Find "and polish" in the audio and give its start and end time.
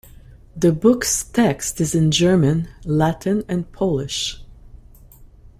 3.47-4.43